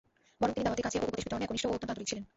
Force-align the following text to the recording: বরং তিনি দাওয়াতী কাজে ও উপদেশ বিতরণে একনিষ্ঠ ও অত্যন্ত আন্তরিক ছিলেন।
বরং 0.39 0.51
তিনি 0.55 0.65
দাওয়াতী 0.65 0.83
কাজে 0.85 0.97
ও 1.01 1.05
উপদেশ 1.07 1.23
বিতরণে 1.25 1.45
একনিষ্ঠ 1.45 1.65
ও 1.67 1.73
অত্যন্ত 1.73 1.91
আন্তরিক 1.91 2.09
ছিলেন। 2.11 2.23